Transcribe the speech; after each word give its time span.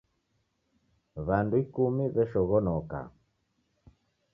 W'andu 1.27 1.55
ikumi 1.63 2.03
w'eshoghonoka. 2.15 3.01